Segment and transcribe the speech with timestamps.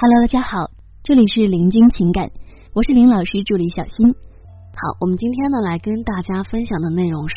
[0.00, 0.70] Hello，大家好，
[1.02, 2.30] 这里是林君情感，
[2.72, 4.06] 我是林老师助理小新。
[4.14, 7.34] 好，我们今天呢来跟大家分享的内容是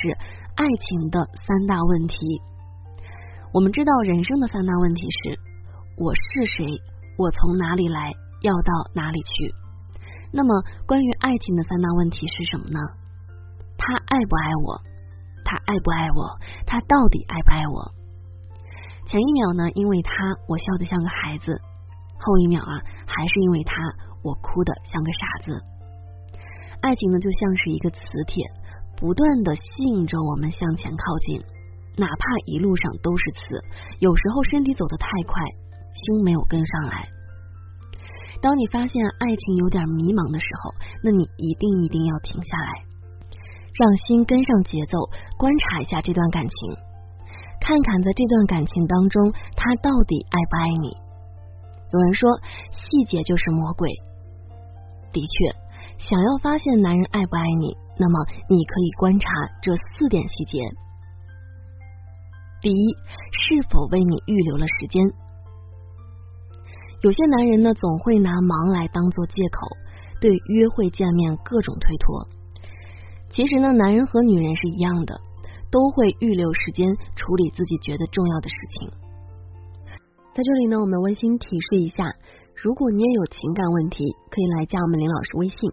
[0.53, 2.15] 爱情的三大问题。
[3.51, 5.39] 我们知道人生的三大问题是：
[5.97, 6.21] 我是
[6.55, 6.77] 谁？
[7.17, 8.13] 我从哪里来？
[8.43, 9.55] 要到哪里去？
[10.31, 12.77] 那么关于爱情的三大问题是什么呢？
[13.75, 14.77] 他爱不爱我？
[15.43, 16.37] 他爱不爱我？
[16.67, 17.89] 他到底爱不爱我？
[19.07, 20.13] 前一秒呢，因为他
[20.47, 21.59] 我笑得像个孩子。
[22.21, 22.73] 后一秒啊，
[23.07, 23.75] 还是因为他，
[24.23, 25.59] 我哭的像个傻子。
[26.81, 28.45] 爱情呢，就像是一个磁铁，
[28.97, 31.41] 不断的吸引着我们向前靠近，
[31.97, 33.63] 哪怕一路上都是刺，
[33.99, 35.41] 有时候身体走得太快，
[35.93, 37.07] 心没有跟上来。
[38.41, 42.71] 当你发现爱情有点迷茫的时候，那你一定一定要停下来，
[43.77, 44.97] 让心跟上节奏，
[45.37, 46.55] 观察一下这段感情，
[47.61, 51.10] 看看在这段感情当中，他到底爱不爱你。
[51.93, 52.29] 有人说，
[52.71, 53.89] 细节就是魔鬼。
[55.11, 55.51] 的确，
[55.97, 59.27] 想要发现男人爱不爱你，那么你可以观察
[59.61, 60.59] 这四点细节。
[62.61, 62.95] 第一，
[63.33, 65.03] 是否为你预留了时间？
[67.01, 69.67] 有些男人呢，总会拿忙来当做借口，
[70.21, 72.27] 对约会见面各种推脱。
[73.31, 75.19] 其实呢，男人和女人是一样的，
[75.71, 78.91] 都会预留时间处理自己觉得重要的事情。
[80.33, 82.07] 在这里呢，我们温馨提示一下，
[82.55, 85.69] 如果你也有情感问题，可以来加我们林老师微信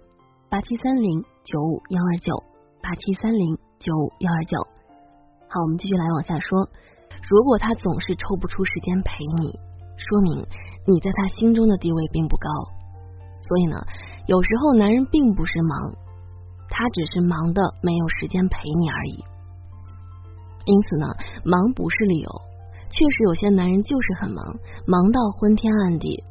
[0.50, 2.34] 八七三零九五幺二九
[2.82, 4.58] 八七三零九五幺二九。
[5.46, 6.58] 好，我们继续来往下说。
[7.30, 9.54] 如果他总是抽不出时间陪你，
[9.96, 10.42] 说明
[10.90, 12.50] 你在他心中的地位并不高。
[13.46, 13.78] 所以呢，
[14.26, 15.94] 有时候男人并不是忙，
[16.68, 19.22] 他只是忙的没有时间陪你而已。
[20.66, 21.06] 因此呢，
[21.44, 22.28] 忙不是理由。
[22.90, 24.44] 确实有些男人就是很忙，
[24.86, 26.24] 忙到昏天暗地。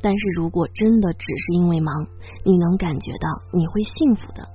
[0.00, 2.06] 但是如果真的只是因为忙，
[2.44, 4.48] 你能感觉到你会幸福的。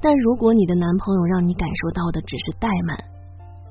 [0.00, 2.98] 但如果你的男朋友让你感受到的只是怠慢，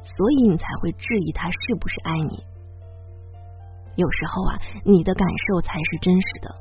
[0.03, 2.44] 所以你才会质疑他是不是爱你。
[3.96, 6.56] 有时候啊，你的感受才是真实的。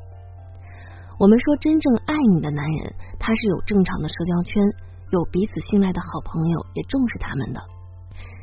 [1.19, 4.62] 我们说真正爱你的男人，他是有正常的社交圈，
[5.10, 7.60] 有彼此信赖的好朋友，也重视他们的。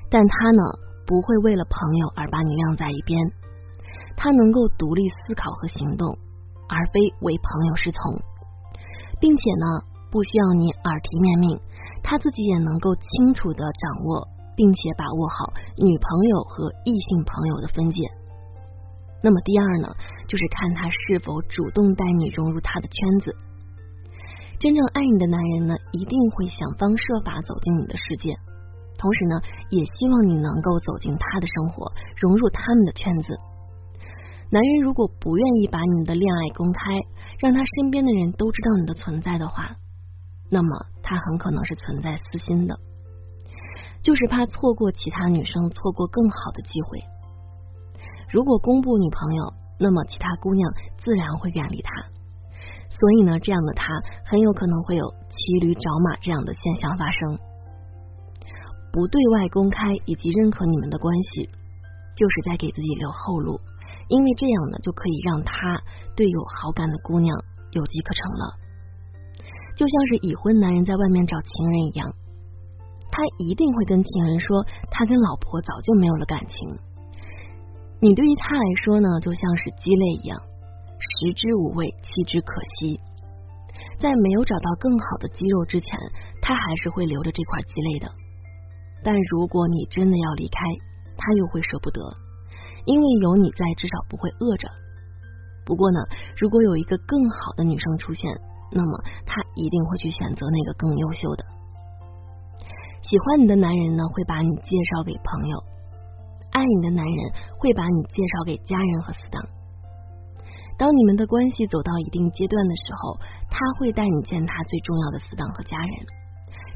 [0.10, 0.64] 但他呢？
[1.06, 3.20] 不会为了朋友而把你晾在一边，
[4.16, 6.18] 他能够独立思考和行动，
[6.70, 8.22] 而非为朋友是从，
[9.20, 9.66] 并且呢，
[10.12, 11.60] 不需要你耳提面命，
[12.04, 18.02] 他自己也能够清楚的掌握，并且把握好女朋友和异性朋友的分界。
[19.24, 19.88] 那么第二呢，
[20.28, 23.36] 就是看他是否主动带你融入他的圈子。
[24.60, 28.36] 真正爱你的男人呢，一定会想方设法走进你的世界。
[29.04, 29.36] 同时呢，
[29.68, 33.36] 也希望你能够走进他的生活，融入他们的圈子。
[34.50, 36.80] 男人如果不愿意把你们的恋爱公开，
[37.38, 39.76] 让他身边的人都知道你的存在的话，
[40.50, 40.70] 那么
[41.02, 42.80] 他很可能是存在私心的，
[44.02, 47.04] 就是怕错过其他女生，错过更好的机会。
[48.32, 49.44] 如果公布女朋友，
[49.80, 50.72] 那么其他姑娘
[51.04, 51.92] 自然会远离他。
[52.88, 53.84] 所以呢，这样的他
[54.24, 57.38] 很有可能会有骑驴找马这样的现象发生。
[58.94, 61.50] 不对外公开以及认可你们的关系，
[62.16, 63.60] 就是在给自己留后路，
[64.08, 65.82] 因为这样呢，就可以让他
[66.16, 67.36] 对有好感的姑娘
[67.72, 68.54] 有机可乘了。
[69.76, 72.14] 就像是已婚男人在外面找情人一样，
[73.10, 76.78] 他一定会跟情人说他跟老婆早就没有了感情。
[78.00, 83.00] 你对于他来说呢，就像是鸡肋一样，食之无味，弃之可惜。
[83.98, 85.98] 在没有找到更好的鸡肉之前，
[86.44, 88.23] 他还是会留着这块鸡肋的。
[89.04, 90.60] 但如果你真的要离开，
[91.18, 92.02] 他又会舍不得，
[92.86, 94.70] 因为有你在，至少不会饿着。
[95.66, 96.00] 不过呢，
[96.38, 98.32] 如果有一个更好的女生出现，
[98.72, 101.44] 那么他一定会去选择那个更优秀的。
[103.04, 105.58] 喜欢你的男人呢，会把你介绍给朋友；
[106.52, 107.18] 爱你的男人
[107.60, 109.44] 会把你介绍给家人和死党。
[110.78, 113.20] 当你们的关系走到一定阶段的时候，
[113.50, 116.23] 他会带你见他最重要的死党和家人。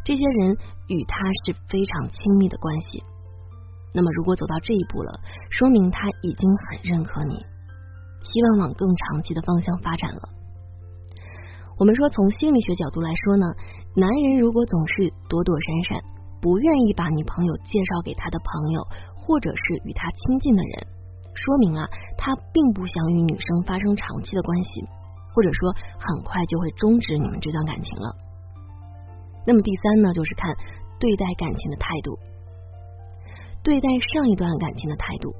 [0.07, 0.55] 这些人
[0.87, 3.03] 与他是非常亲密的关系，
[3.93, 5.19] 那么如果走到这一步了，
[5.51, 7.35] 说明他已经很认可你，
[8.23, 10.21] 希望往更长期的方向发展了。
[11.77, 13.47] 我们说，从心理学角度来说呢，
[13.97, 16.01] 男人如果总是躲躲闪闪，
[16.39, 18.79] 不愿意把女朋友介绍给他的朋友
[19.13, 20.87] 或者是与他亲近的人，
[21.35, 21.83] 说明啊，
[22.17, 24.69] 他并不想与女生发生长期的关系，
[25.35, 28.15] 或者说很快就会终止你们这段感情了。
[29.47, 30.53] 那么第三呢，就是看
[30.99, 32.19] 对待感情的态度，
[33.63, 35.31] 对待上一段感情的态度。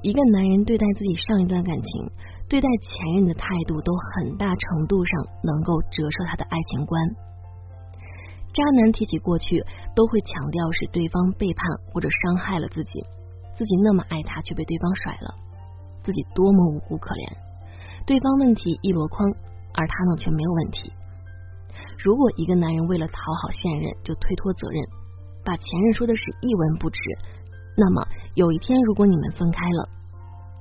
[0.00, 2.10] 一个男人对待自己上一段感情、
[2.48, 5.12] 对待前任的态度，都很大程度上
[5.44, 7.02] 能够折射他的爱情观。
[8.54, 9.60] 渣男提起过去，
[9.94, 13.04] 都会强调是对方背叛或者伤害了自己，
[13.54, 15.34] 自己那么爱他却被对方甩了，
[16.00, 17.28] 自己多么无辜可怜，
[18.06, 19.28] 对方问题一箩筐，
[19.74, 20.92] 而他呢却没有问题。
[21.98, 24.84] 如果一个男人为了讨好现任就推脱责任，
[25.44, 26.98] 把前任说的是一文不值，
[27.76, 29.88] 那么有一天如果你们分开了，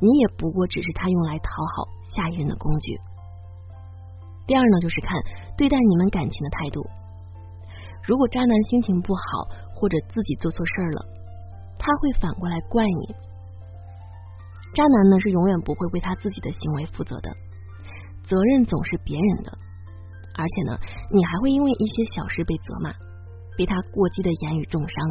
[0.02, 2.98] 你也不过只是他用来讨好下一任的工具。
[4.48, 5.10] 第二呢，就是看
[5.58, 6.86] 对待你们感情的态度。
[8.08, 9.22] 如果渣男心情不好，
[9.74, 11.02] 或者自己做错事儿了，
[11.80, 13.16] 他会反过来怪你。
[14.76, 17.32] 渣男呢是永远不会为他自己的行为负责的，
[18.24, 19.58] 责任总是别人的，
[20.36, 20.78] 而且呢，
[21.12, 22.92] 你还会因为一些小事被责骂，
[23.58, 25.10] 被他过激的言语重伤。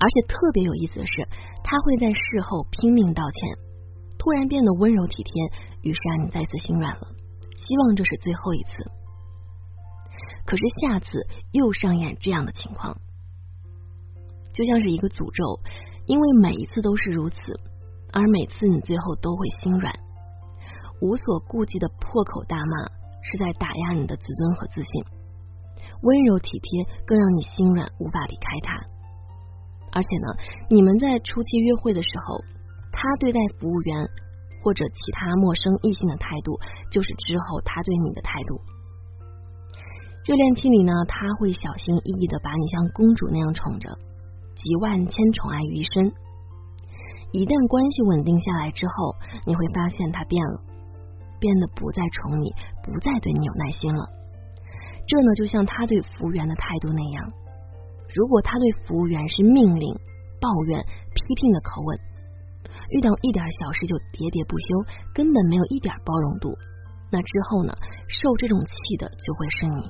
[0.00, 1.28] 而且特别有意思的是，
[1.64, 3.58] 他会在事后拼命道歉，
[4.18, 5.52] 突然变得温柔体贴，
[5.82, 7.08] 于是让你再次心软了，
[7.56, 8.70] 希望这是最后一次。
[10.46, 11.06] 可是下次
[11.52, 12.96] 又上演这样的情况，
[14.54, 15.60] 就像是一个诅咒，
[16.06, 17.36] 因为每一次都是如此，
[18.12, 19.92] 而每次你最后都会心软，
[21.02, 22.97] 无所顾忌的破口大骂，
[23.30, 25.04] 是在打压你的自尊和自信。
[26.00, 28.78] 温柔体贴更让你心软，无法离开他。
[29.92, 30.26] 而且呢，
[30.70, 32.38] 你们在初期约会的时候，
[32.92, 34.06] 他对待服务员
[34.62, 36.58] 或者其他陌生异性的态度，
[36.90, 38.60] 就是之后他对你的态度。
[40.26, 43.96] 热恋期里呢，他会小心翼翼的把你像公主那样宠着，
[44.54, 46.12] 集万千宠爱于一身。
[47.32, 49.16] 一旦关系稳定下来之后，
[49.46, 50.60] 你会发现他变了，
[51.40, 52.52] 变得不再宠你，
[52.82, 54.04] 不再对你有耐心了。
[55.06, 57.32] 这呢，就像他对服务员的态度那样，
[58.14, 59.94] 如果他对服务员是命令、
[60.40, 61.98] 抱怨、批评的口吻，
[62.90, 66.52] 遇到一点小事就喋喋不休，根本没有一点包容度，
[67.10, 67.72] 那之后呢，
[68.08, 69.80] 受这种气的就会是你。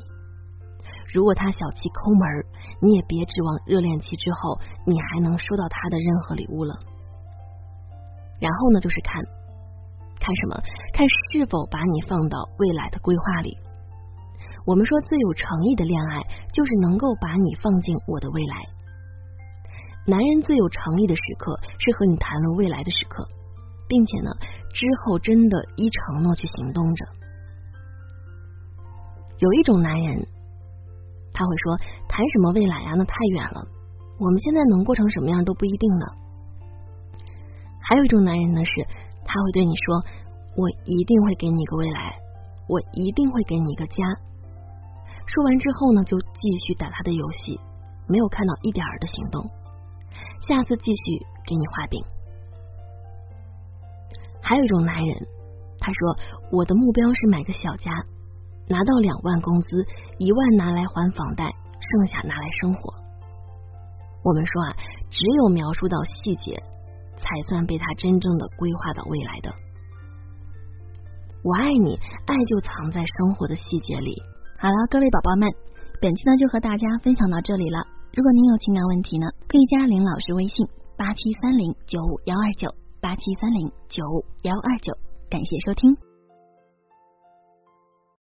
[1.11, 2.23] 如果他小气抠门，
[2.83, 6.77] 你也别指望热恋期之后你还能收到他的任何礼物了。
[8.39, 9.25] 然后呢，就是看
[10.21, 10.61] 看什么，
[10.99, 13.57] 看是否把你放到未来的规划里。
[14.67, 18.57] 我们说最有诚意的恋爱，就是能够把你放进我的未来。
[20.05, 23.25] 男人最有诚意的时刻，是和你谈论未来的时刻，
[23.87, 24.31] 并且呢，
[24.75, 27.05] 之后真的依承诺去行动着。
[29.39, 30.27] 有一种男人。
[31.33, 31.79] 他会说
[32.11, 32.95] ：“谈什么未来呀？
[32.97, 33.63] 那太远了。
[34.19, 36.07] 我们现在能过成什么样都不一定呢。”
[37.87, 38.73] 还有一种男人呢，是
[39.25, 40.03] 他会对你说
[40.57, 42.19] ：“我一定会给你一个未来，
[42.69, 43.95] 我一定会给你一个家。”
[45.27, 47.61] 说完之后呢，就继续打他的游戏，
[48.07, 49.45] 没有看到一点儿的行动。
[50.49, 52.03] 下次继续给你画饼。
[54.41, 55.15] 还有一种男人，
[55.79, 56.17] 他说
[56.51, 57.93] ：“我的目标是买个小家。”
[58.71, 59.87] 拿到两万工资，
[60.19, 62.93] 一万拿来还房贷，剩下拿来生活。
[64.23, 64.77] 我们说啊，
[65.11, 66.55] 只有描述到细节，
[67.17, 69.55] 才算被他真正的规划到未来的。
[71.43, 71.95] 我爱你，
[72.27, 74.15] 爱就藏在生活的细节里。
[74.59, 75.49] 好了，各位宝宝们，
[76.01, 77.79] 本期呢就和大家分享到这里了。
[78.13, 82.69] 如果您有情感问题呢，可以加林老师微信八七三零九五幺二九
[83.01, 84.93] 八七三零九五幺二九。
[85.31, 86.08] 感谢收听。